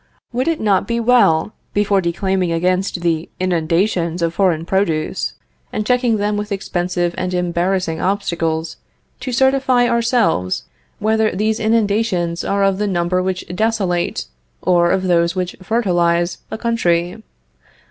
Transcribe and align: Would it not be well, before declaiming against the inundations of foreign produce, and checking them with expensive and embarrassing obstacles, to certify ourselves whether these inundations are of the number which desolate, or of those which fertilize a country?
Would 0.33 0.47
it 0.47 0.59
not 0.59 0.87
be 0.87 0.99
well, 0.99 1.53
before 1.75 2.01
declaiming 2.01 2.51
against 2.51 3.01
the 3.01 3.29
inundations 3.39 4.23
of 4.23 4.33
foreign 4.33 4.65
produce, 4.65 5.35
and 5.71 5.85
checking 5.85 6.17
them 6.17 6.37
with 6.37 6.51
expensive 6.51 7.13
and 7.19 7.35
embarrassing 7.35 8.01
obstacles, 8.01 8.77
to 9.19 9.31
certify 9.31 9.87
ourselves 9.87 10.63
whether 10.97 11.29
these 11.29 11.59
inundations 11.59 12.43
are 12.43 12.63
of 12.63 12.79
the 12.79 12.87
number 12.87 13.21
which 13.21 13.45
desolate, 13.53 14.25
or 14.63 14.89
of 14.89 15.03
those 15.03 15.35
which 15.35 15.55
fertilize 15.61 16.39
a 16.49 16.57
country? 16.57 17.21